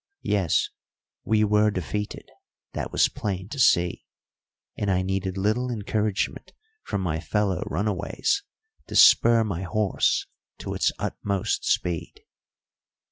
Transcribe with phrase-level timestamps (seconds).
[0.23, 0.69] Yes,
[1.23, 2.27] we were defeated;
[2.73, 4.07] that was plain to see,
[4.75, 8.41] and I needed little encouragement from my fellow runaways
[8.87, 10.25] to spur my horse
[10.57, 12.21] to its utmost speed.